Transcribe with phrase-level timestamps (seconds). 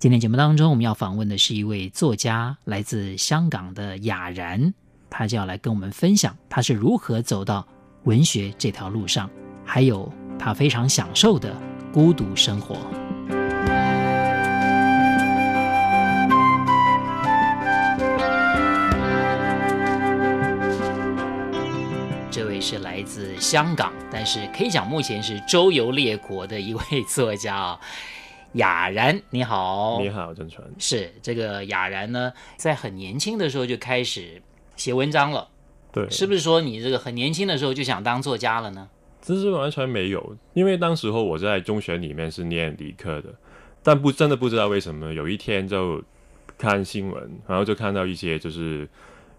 [0.00, 4.72] 今天节目当中，我们要访问的是一位作家，来自香港的雅然，
[5.10, 7.68] 他就要来跟我们分享他是如何走到
[8.04, 9.28] 文学这条路上，
[9.62, 11.54] 还有他非常享受的
[11.92, 12.78] 孤独生活。
[22.30, 27.80] 这位是来自香港，但是可以讲目前是周游列国的一位作家啊。
[28.54, 30.64] 雅然，你好，你好，正淳。
[30.78, 34.42] 是这个雅然呢，在很年轻的时候就开始
[34.74, 35.48] 写文章了。
[35.92, 38.88] 对，是不是说你这个很年轻的时候就想当作家了呢？
[39.20, 43.32] 其实完全没有，因为当时候我在中学里面是念理科的，
[43.82, 46.02] 但不真的不知道为什么，有一天就
[46.58, 48.88] 看新闻，然后就看到一些就是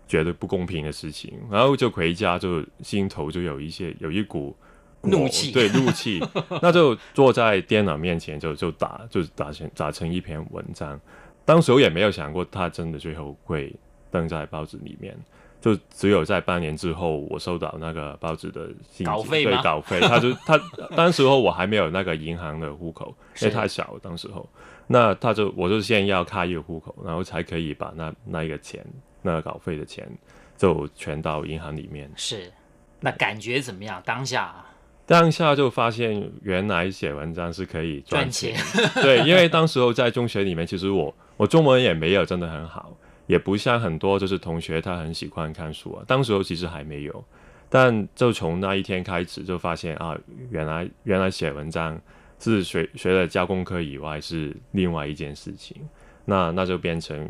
[0.08, 4.56] 觉得不公平的事情，然后就回家就心头就有一些有一股。
[5.04, 6.20] 怒气，对，怒气，
[6.62, 11.00] 那就坐在电脑面前就就打，就打成打成一篇文章。
[11.44, 13.76] 当时我也没有想过，他真的最后会
[14.12, 15.18] 登在报纸里面。
[15.60, 20.00] 就只有在半年之后，我收到那个报纸的信稿费稿费。
[20.00, 20.60] 他就 他
[20.96, 23.96] 当时候我还没有那个银行的户口，因为太小。
[24.02, 24.50] 当时候，
[24.88, 28.84] 那他就我就先要开一个户口，然后才可以把那那一个钱，
[29.22, 30.10] 那个稿费的钱
[30.58, 32.10] 就全到银行里面。
[32.16, 32.52] 是，
[33.00, 34.02] 那感觉怎么样？
[34.04, 34.66] 当下？
[35.12, 38.56] 当下就发现，原来写文章是可以赚钱。
[39.04, 42.96] 对，因为当时候在中学里面，其实我我中文也没有真的很好，
[43.28, 46.04] 也不像很多就是同学他很喜欢看书啊。
[46.08, 47.26] 当时候其实还没有，
[47.68, 50.18] 但就从那一天开始就发现啊，
[50.50, 52.00] 原来原来写文章
[52.40, 55.76] 是学学了交功课以外是另外一件事情。
[56.24, 57.30] 那那就变成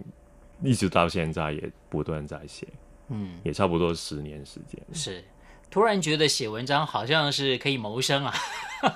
[0.62, 2.68] 一直到现在也不断在写，
[3.10, 4.80] 嗯，也差不多十年时间。
[4.94, 5.24] 是。
[5.72, 8.34] 突然觉得写文章好像是可以谋生啊，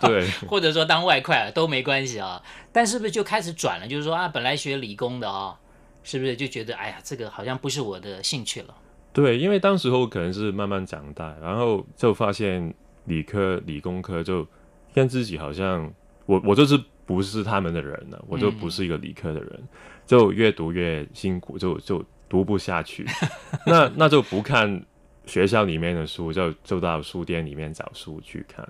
[0.02, 2.44] 对， 或者说当外快啊都没关系啊。
[2.74, 3.88] 但是不是就开始转了？
[3.88, 5.58] 就是说啊，本来学理工的啊，
[6.04, 8.76] 是不是就觉得哎呀，这个好像不是我的兴趣了？
[9.14, 12.74] 对，因为当时候可能是慢慢长大，然后就发现
[13.06, 14.46] 理科、理工科就
[14.94, 15.90] 跟自己好像，
[16.26, 19.68] 我我就是不是他们的人了，我就不是一个理科的人，嗯、
[20.06, 23.06] 就越读越辛苦，就就读不下去，
[23.66, 24.86] 那那就不看。
[25.26, 28.68] 学校里面的书就就到书店里面找书去看，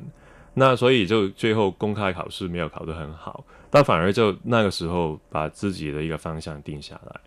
[0.54, 7.20] 那所以就最后公开考试没有考得很好，但反而就那个时候把自己的一个方向定下来。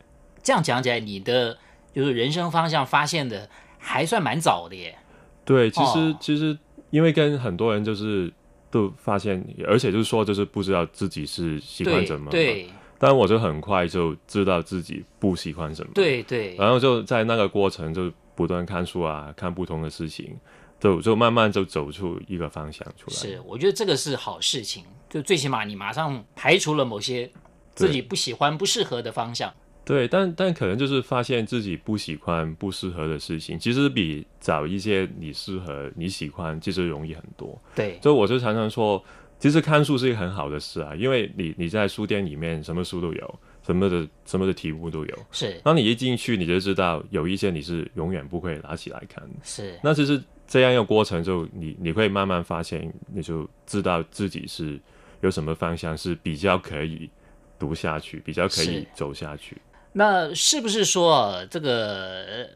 [0.43, 1.57] 这样讲起来，你的
[1.93, 4.97] 就是人生方向发现的还算蛮早的耶。
[5.45, 6.57] 对，其实、哦、其实
[6.91, 8.33] 因为跟很多人就是
[8.71, 12.69] 都发现，而且就是说就是不知道自己是喜欢什么，对，对，
[12.99, 18.11] 但我就很快就知道自己不喜欢什么，对对，然后就在那个过程就。
[18.39, 20.37] 不断看书啊，看不同的事情，
[20.79, 23.17] 就就慢慢就走出一个方向出来。
[23.17, 27.29] 是，我觉得这个是好事情，就最起码你马上排除了某些
[27.75, 29.53] 自己不喜欢、不适合的方向。
[29.85, 37.61] 对，但但可能就是发现自己不喜欢、不适合的事情，其实比找一些你适合、你喜欢，其实容易很多。
[37.75, 39.03] 对，所以我就常常说，
[39.41, 43.41] 其实看书是一个很好的事啊，因为你你在书店里面什么书都有。
[43.69, 45.61] 什么的什么的题目都有，是。
[45.63, 49.23] 当你一进去，你就知道有一些你是永远不会拿起来看。
[49.45, 49.79] 是。
[49.85, 54.81] 那其实这样一个过程，就你你会慢慢发现，你就知道自己是
[55.21, 57.11] 有什么方向是比较可以
[57.59, 59.59] 读下去，比较可以走下去。
[59.93, 62.49] 那是不是说这个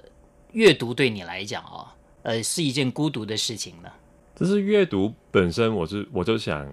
[0.53, 1.87] 阅读对你来讲哦，
[2.22, 3.91] 呃，是一件孤独的事情呢？
[4.34, 6.67] 就是阅读本身，我是我就想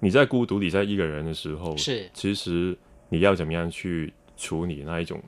[0.00, 2.74] 你在孤独你，在一个人的时候，是其实。
[3.12, 5.22] 你要怎么样去处理那一种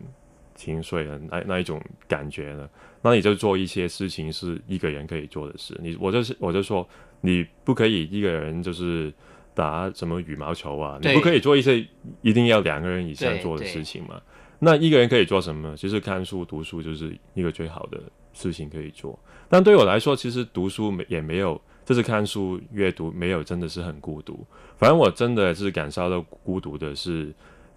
[0.55, 1.79] 情绪的那那一种
[2.09, 2.67] 感觉呢？
[3.03, 5.79] 那你就做一些事情是一个人可以做的事。
[5.83, 6.89] 你我就是我就说，
[7.21, 9.13] 你不可以一个人就是
[9.53, 11.87] 打什么羽毛球啊，你不可以做一些
[12.23, 14.19] 一定要两个人以上做的事情嘛。
[14.61, 15.77] 那一个人可以做什么？
[15.77, 18.01] 其实看书读书就是一个最好的
[18.33, 19.19] 事情可以做。
[19.51, 24.47] 但对我来说，其实读书没也没有，就是看书阅读没有真的是很孤独。
[24.79, 27.31] 反正我真的是感受到孤独的是。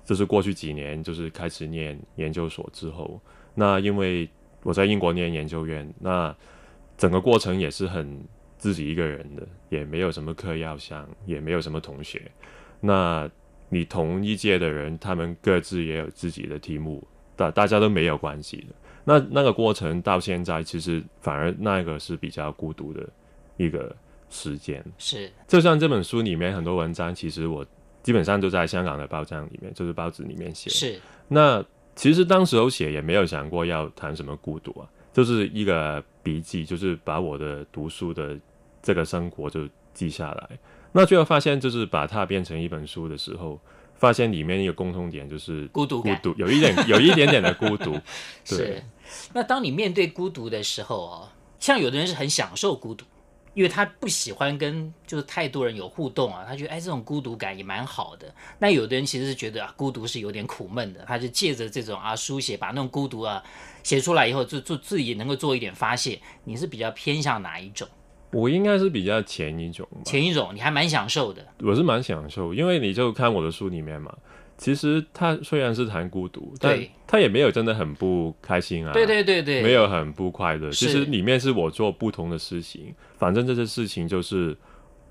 [0.07, 3.19] 就是过去几年，就是开始念研究所之后，
[3.53, 4.27] 那因为
[4.63, 6.33] 我在英国念研究院，那
[6.97, 8.23] 整个过程也是很
[8.57, 12.21] 自己一个人的，也没有什么课要上，也没有什么同学。
[12.79, 13.29] 那
[13.67, 17.05] 你同一届的人，他们各自也有自己的题目
[17.35, 18.73] 大大家都没有关系的。
[19.03, 23.07] 那那个过程到现在，其实反而那个是比较孤独的
[23.57, 23.93] 一个
[24.29, 24.81] 时间。
[24.97, 27.65] 是，就像这本书里面很多文章，其实我
[28.07, 30.69] 基本上都在香港的报章里面，就是报纸里面写。
[30.69, 31.61] 是，那
[31.93, 38.39] 其实当时候写也没有想过要谈什么孤独啊，就是一个笔记，就是把我的读书的
[38.81, 40.57] 这个生活就记下来。
[40.93, 43.59] 那最后发现，就是把它变成一本书的时候。
[43.99, 47.93] 发现里面一个共通点就是孤独，孤独有一点， 有一点点的孤独。
[48.47, 48.83] 对是，
[49.33, 53.03] 那当你面对孤独的时候哦，像有的人是很享受孤独，
[53.57, 58.31] 因为他不喜欢跟就是太多人有互动啊，他觉得哎这种孤独感也蛮好的。
[58.59, 63.43] 那有的人其实是觉得啊孤独是有点苦闷的，他就借着这种啊书写，把那种孤独啊
[63.81, 66.21] 写出来以后，就就自己能够做一点发泄。
[66.43, 67.87] 你是比较偏向哪一种？
[68.31, 71.43] 我应该是比较前一种，前一种你还蛮享受的。
[71.61, 74.15] 我是蛮享受，因为你就看我的书里面嘛，
[74.57, 78.91] 其实他虽然是谈孤独，但他也没有真的很不开心啊。
[78.91, 80.69] 对对对对，没有很不快乐。
[80.71, 84.57] 其实里面是我做不同的事情，反正这些事情就是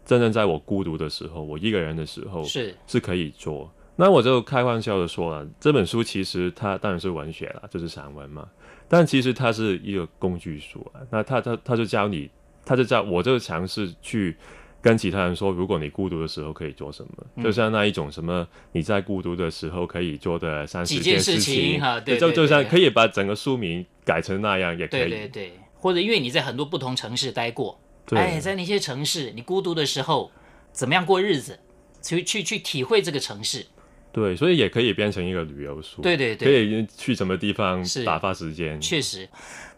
[0.05, 3.73] 真正在我孤独的时候，我一个人的时候是是可以做。
[3.97, 8.47] 那我就开玩笑的说了，这本书其实它当然是文学了，就是散文嘛，
[8.89, 11.01] 但其实它是一个工具书啊。
[11.11, 12.31] 那他他他就教你。
[12.69, 14.37] 他就教我就尝试去
[14.87, 27.81] 跟其他人说，如果你孤独的时候可以做什么，嗯、就像那一种什么你在孤独的时候可以做的三十件事情，事情哈，对，就就像可以把整个书名改成那样也可以，对对对，或者因为你在很多不同城市待过，
[28.13, 30.31] 哎，在那些城市你孤独的时候
[30.71, 31.59] 怎么样过日子，
[32.01, 33.67] 去去去体会这个城市，
[34.13, 39.29] 对，所以也可以变成一个旅游书，对对对，可以去什么地方打发时间，确实。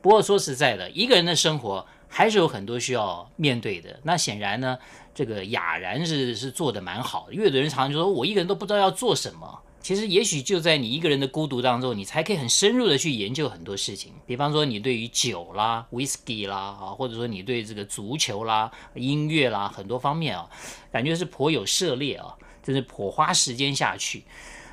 [0.02, 1.86] 不过说实在的，一个人的生活。
[2.08, 4.00] 还是有很多需要面对的。
[4.02, 4.76] 那显然呢，
[5.14, 7.34] 这个雅然是是做的蛮好的。
[7.34, 9.62] 因为有的人常常就说，我一个人都不知道要做什么。
[9.80, 14.12] 其实也许就在你一个人的孤独当中，你才可以很深入的去研究很多事情。
[14.26, 20.50] 比方说，你对于酒啦、whisky 啦啊，或者说你对这个足球啦、音乐啦很多方面啊，
[20.92, 24.24] 感觉是颇有涉猎啊，就是颇花时间下去。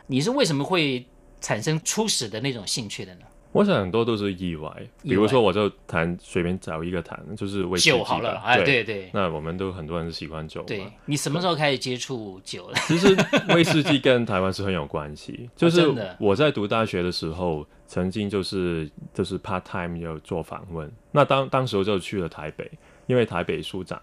[0.07, 1.05] 你是为什么会
[1.39, 3.21] 产生初始的那种兴趣的呢？
[3.55, 4.69] 我想很多都是意外，
[5.01, 8.83] 比如说我就谈随便找一个谈，就是威士忌酒好了，哎，对。
[8.83, 10.61] 对，那我们都很多人是喜欢酒。
[10.63, 12.73] 对，你什么时候开始接触酒的？
[12.85, 13.15] 其实
[13.53, 22.69] 威士忌跟台湾是很有关系， 就是我在读大学的时候，曾经就是就是 part time 要做访问，那当当时就去了台北，
[23.07, 23.97] 因为台北书展，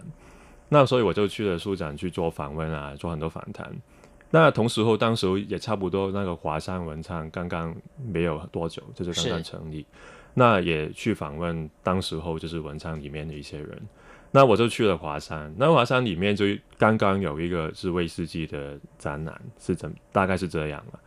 [0.70, 3.70] 那所以我就去了书展去做访问啊，做很多访谈。
[4.32, 7.72] 那同时候，当时候也差不多，那个华山文创刚刚
[8.04, 9.86] 没有多久，就是刚刚成立。
[10.34, 13.80] 那也去访问当时候就是文创里面的一些人。
[14.30, 15.54] 那我就去了华山。
[15.58, 16.46] 那华山里面就
[16.78, 20.98] 刚刚有一个是威士忌的展览，是怎大概是这样了。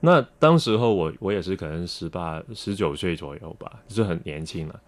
[0.00, 4.80] 那当时候我我也是可能十八十九岁左右吧，就是很年轻了。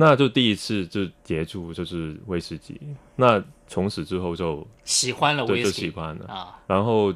[0.00, 2.80] 那就第一次就接触就是威士忌。
[3.16, 6.58] 那从此之后就喜欢了威士忌，就喜欢了啊。
[6.66, 7.14] 然后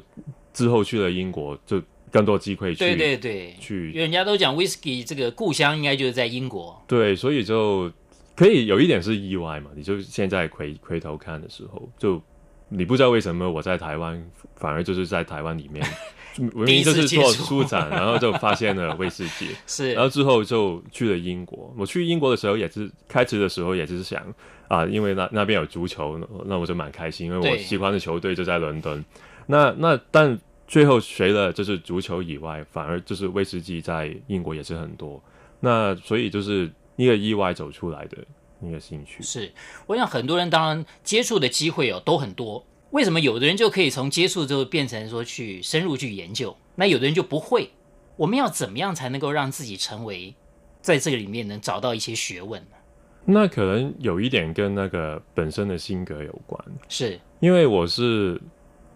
[0.53, 2.79] 之后去了英国，就更多机会去。
[2.79, 3.89] 对对对，去。
[3.89, 6.79] 因为人家都讲威士忌这个故乡应该就是在英国。
[6.87, 7.91] 对，所以就
[8.35, 9.71] 可以有一点是意外嘛。
[9.75, 12.21] 你就现在回回头看的时候，就
[12.69, 14.23] 你不知道为什么我在台湾，
[14.55, 15.85] 反而就是在台湾里面。
[16.37, 21.73] 明明就是做书展，然后就发现了威士忌， 是，然后之后就去了英国。
[21.77, 24.21] 我去英国的时候也是开始的时候也是想
[24.67, 29.01] 啊，因为那那边有足球，那我就蛮开心，因为我喜欢的球队就在伦敦。
[29.47, 30.37] 那那但
[30.67, 35.23] 最后学了就是足球以外，反而就是威士忌在英国也是很多。
[35.61, 38.17] 那所以就是一个意外走出来的
[38.67, 39.21] 一个兴趣。
[39.23, 39.51] 是，
[39.87, 42.65] 我想很多人当然接触的机会哦都很多。
[42.91, 47.69] 为什么有的人就可以从接触之后变成说去深入去研究，那有的人就不会？
[48.15, 50.33] 我们要怎么样才能够让自己成为
[50.81, 52.77] 在这个里面能找到一些学问呢？
[53.25, 58.39] 那可能有一点跟那个本身的性格有关，是因为我是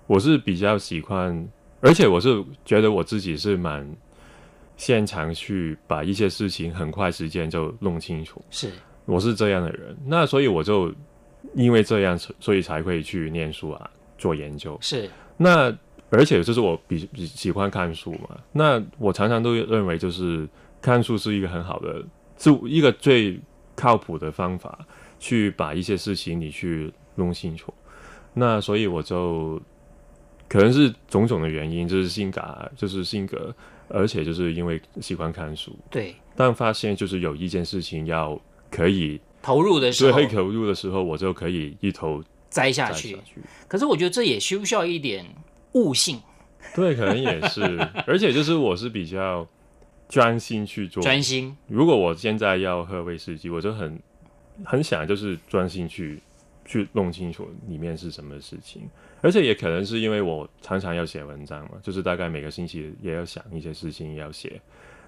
[0.07, 1.45] 我是比较喜欢，
[1.81, 3.91] 而且我是觉得我自己是蛮
[4.77, 8.71] 擅长去把一些事情很快时间就弄清楚，是
[9.09, 10.93] 我是这样的人，那所以我就。
[11.55, 14.77] 因为这样，所以才会去念书啊，做研究。
[14.81, 15.09] 是。
[15.37, 15.75] 那
[16.09, 18.37] 而且就是我比比喜欢看书嘛。
[18.51, 20.47] 那我常常都认为，就是
[20.81, 22.03] 看书是一个很好的，
[22.37, 23.39] 是一个最
[23.73, 24.85] 靠谱的方法，
[25.17, 27.73] 去把一些事情你去弄清楚。
[28.33, 29.59] 那所以我就
[30.49, 33.55] 可能是种种的原因，就是性格，就是性格，
[33.87, 35.73] 而且就是因为喜欢看书。
[35.89, 36.13] 对。
[36.35, 39.19] 但发现就是有一件事情要可以。
[39.41, 43.17] 投入的时候，所以可以投入的时候，我就可以一头栽下去。
[43.69, 45.25] 可是我觉得这也需不需要一点
[45.71, 46.19] 悟性？
[46.75, 47.61] 对，可能也是。
[48.05, 49.47] 而且就是我是比较
[50.09, 51.01] 专心去做。
[51.01, 51.55] 专心。
[51.67, 53.97] 如果我现在要喝威士忌，我就很
[54.65, 56.21] 很想就是专心去
[56.65, 58.81] 去弄清楚里面是什么事情。
[59.21, 64.61] 而且也可能是因为我常常要写文章嘛，就是大概每个星期也要想一些事情要写。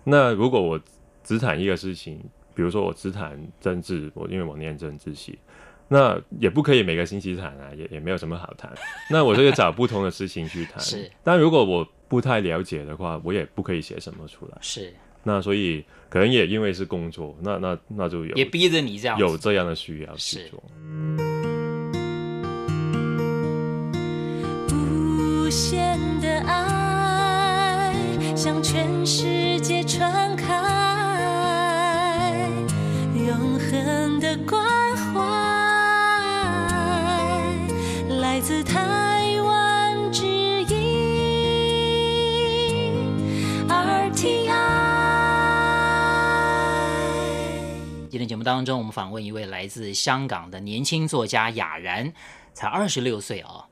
[0.05, 0.79] 那如果我
[1.21, 2.23] 只谈一个事情，
[2.53, 5.37] 比如说我只谈政治，我因为我念政治系，
[5.87, 8.71] 那也不可以每个星期谈啊，也也没有什么好谈。
[9.09, 10.79] 那我就要找不同的事情去谈。
[10.83, 11.11] 是。
[11.23, 14.57] 但如果我不太了解的话，我也不可以写什么出来。
[14.61, 14.93] 是。
[15.23, 20.63] 那所以可能也因为是工作，那那那就有也逼着你这样有这样的需要去做。
[24.73, 27.93] 无限的爱
[28.35, 30.50] 向全世界传开。
[34.31, 34.63] 的关
[34.95, 35.19] 怀
[38.21, 40.73] 来自台湾之音
[43.67, 44.53] RTI。
[48.09, 52.13] 今天节目当中，我们访问一位来自香港的年轻作家雅然，
[52.53, 53.67] 才二十六岁啊，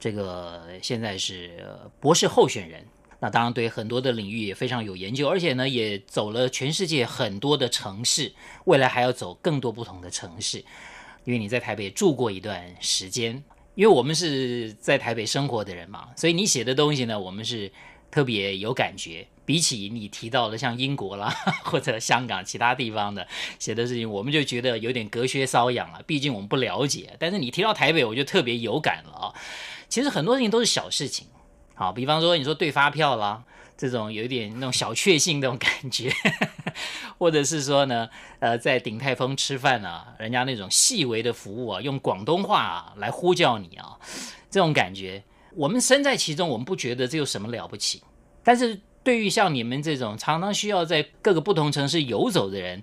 [0.00, 1.64] 这个现在是
[2.00, 2.84] 博士候选人。
[3.24, 8.30] 那当然，对很多的领域也非常有研究，而且呢，也走了全世界很多的城市，
[8.66, 10.62] 未来还要走更多不同的城市。
[11.24, 13.42] 因为你在台北住过一段时间，
[13.76, 17.72] 因为我们是在台北生活的人嘛，所以你写的东西呢，我们是
[18.10, 19.26] 特别有感觉。
[19.46, 23.26] 比起你提到的像英国啦 或者香港其他地方的
[23.58, 26.02] 写的事情，我们就觉得有点隔靴搔痒了。
[26.06, 27.16] 毕竟我们不了解。
[27.18, 29.32] 但是你提到台北，我就特别有感了啊。
[29.88, 31.26] 其实很多事情都是小事情。
[31.74, 33.42] 好，比方说你说对发票啦，
[33.76, 36.08] 这种有一点那种小确幸那种感觉，
[37.18, 43.98] 或者是说呢，呃，在鼎泰丰吃饭啊，人家那种细微的服务啊，用广东话啊来呼叫你啊，
[44.48, 45.24] 这种感觉，
[45.56, 48.00] 我们身在其中，我们不觉得这有什么了不起。
[48.44, 52.80] 但是对于像你们这种常常需要在各个不同城市游走的人，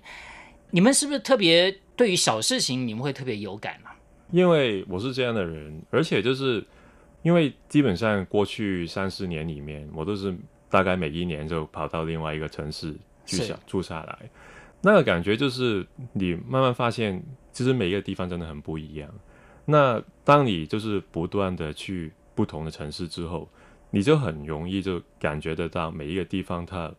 [0.70, 3.88] 你们是不是特别对于小事情你们会特别有感呢？
[4.30, 6.62] 因为我是这样的人，而且就是。
[7.22, 10.34] 因为基本上过去三四年里面，我都是
[10.68, 14.18] 大概每一年就跑到另外一个城市去想住下来，
[14.80, 19.08] 那个感觉就是你慢慢发现，其实每一个地方真的很不一样。
[19.64, 23.48] 那当你就是不断的去不同的城市之后，
[23.90, 26.92] 你就很容易就感觉得到每一个地方它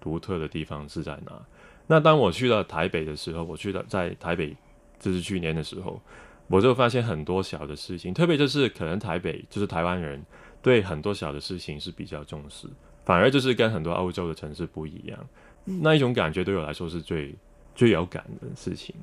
[0.00, 1.42] 独特的地方是在哪。
[1.86, 4.56] 那当我去到台北的时候，我去到在台北，
[4.98, 6.00] 就是去年的时候。
[6.48, 10.24] 我就发现很多小的事情，特别就是可能台北就是台湾人
[10.60, 12.66] 对很多小的事情是比较重视，
[13.04, 15.28] 反而就是跟很多欧洲的城市不一样，
[15.64, 17.34] 那一种感觉对我来说是最
[17.74, 18.94] 最有感的事情。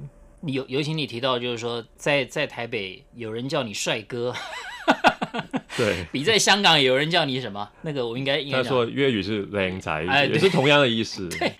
[0.42, 4.34] 尤尤其你提到就是说，在在台北有人叫你帅哥。
[5.78, 7.68] 对，比在香港有人叫你什么？
[7.82, 11.28] 那个我应该应该说粤语是靓仔，哎，也是同样的意思。
[11.38, 11.52] 对，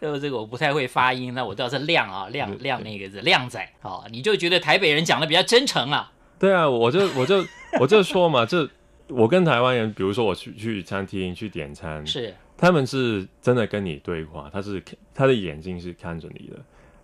[0.00, 3.66] 就是这个我不太会发音，那我知道是亮啊，亮亮那个字，靓仔。
[3.80, 6.12] 好，你就觉得台北人讲的比较真诚啊？
[6.38, 7.44] 对啊，我就我就
[7.80, 8.68] 我就说嘛，就
[9.08, 14.82] 我跟台湾人，比如说我去去餐厅去点餐，是他们是真的跟你对话，他是
[15.14, 16.56] 他的眼睛是看着你的。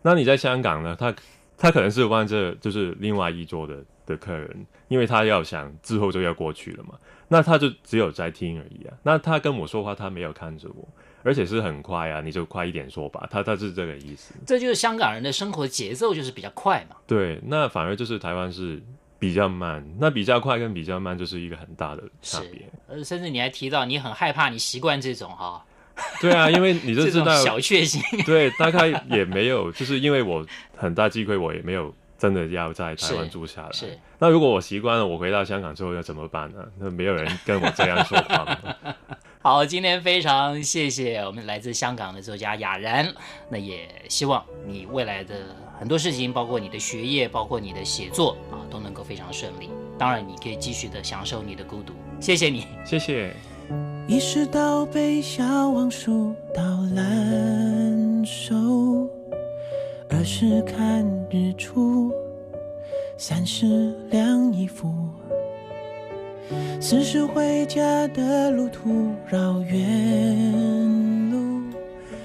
[0.02, 0.96] 那你在香港呢？
[0.98, 1.14] 他
[1.58, 3.76] 他可能是望着就是另外一桌的。
[4.10, 6.94] 的客人，因为他要想之后就要过去了嘛，
[7.28, 8.94] 那他就只有在听而已啊。
[9.02, 10.86] 那他跟我说话，他没有看着我，
[11.22, 13.26] 而且是很快啊，你就快一点说吧。
[13.30, 14.34] 他他是这个意思。
[14.44, 16.96] 这就是香港人的生活节奏就是比较快嘛。
[17.06, 18.82] 对，那反而就是台湾是
[19.18, 19.82] 比较慢。
[19.98, 22.68] 那比较快跟比较慢就是一个很大的差别。
[22.88, 25.62] 呃，甚至你还提到你很害怕你习惯这种哈、哦。
[26.20, 28.02] 对啊，因为你就 知道小确幸。
[28.24, 30.44] 对，大概也没有，就是因为我
[30.76, 31.94] 很大机会，我也没有。
[32.20, 33.86] 真的要在台湾住下来，是。
[33.86, 33.98] 是。
[34.18, 36.58] 那如果我习惯了，我回到香港之后要怎么办呢？
[36.78, 38.58] 那没有人跟我这样说话。
[39.42, 43.10] 好，今天非常谢谢我们来自香港的作家雅然，
[43.48, 45.34] 那也希望你未来的
[45.78, 49.70] 很多事情，包括你的学业，包括你的写作啊，都能够非常顺利。
[49.98, 51.94] 当然，你可以继续的享受你的孤独。
[52.20, 53.34] 谢谢你，谢谢。
[54.06, 56.60] 一世道悲，笑忘书到。
[60.12, 62.12] 二是看日出，
[63.16, 64.92] 三十晾衣服，
[66.80, 71.62] 四十回家的路途绕远路。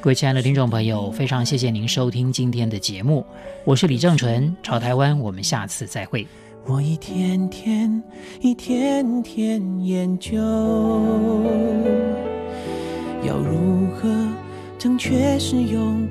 [0.01, 3.23] 各位亲爱的听众朋友，非常谢谢您收听今天的节目，
[3.63, 6.25] 我是李正淳，潮台湾，我们下次再会。
[6.65, 8.03] 我一天天，
[8.41, 10.37] 一天天研究，
[13.23, 14.09] 要如何
[14.79, 16.03] 正确使用。